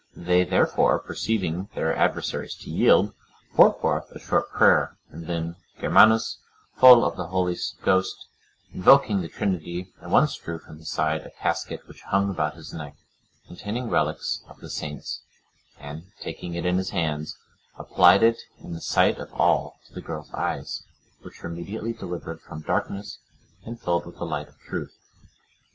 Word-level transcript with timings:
They, 0.17 0.43
therefore, 0.43 0.97
perceiving 0.97 1.69
their 1.75 1.95
adversaries 1.95 2.55
to 2.55 2.71
yield, 2.71 3.13
poured 3.53 3.79
forth 3.81 4.09
a 4.09 4.17
short 4.17 4.49
prayer, 4.49 4.97
and 5.11 5.27
then 5.27 5.57
Germanus, 5.79 6.39
full 6.75 7.05
of 7.05 7.15
the 7.17 7.27
Holy 7.27 7.55
Ghost, 7.83 8.25
invoking 8.73 9.21
the 9.21 9.27
Trinity, 9.27 9.93
at 10.01 10.09
once 10.09 10.35
drew 10.37 10.57
from 10.57 10.77
his 10.79 10.89
side 10.89 11.21
a 11.21 11.29
casket 11.29 11.87
which 11.87 12.01
hung 12.01 12.31
about 12.31 12.55
his 12.55 12.73
neck, 12.73 12.95
containing 13.45 13.91
relics 13.91 14.41
of 14.47 14.59
the 14.59 14.71
saints, 14.71 15.21
and, 15.77 16.05
taking 16.19 16.55
it 16.55 16.65
in 16.65 16.79
his 16.79 16.89
hands, 16.89 17.37
applied 17.77 18.23
it 18.23 18.39
in 18.57 18.73
the 18.73 18.81
sight 18.81 19.19
of 19.19 19.31
all 19.31 19.75
to 19.85 19.93
the 19.93 20.01
girl's 20.01 20.33
eyes, 20.33 20.81
which 21.21 21.43
were 21.43 21.49
immediately 21.51 21.93
delivered 21.93 22.41
from 22.41 22.61
darkness 22.63 23.19
and 23.67 23.79
filled 23.79 24.07
with 24.07 24.15
the 24.17 24.25
light 24.25 24.47
of 24.47 24.57
truth. 24.61 24.97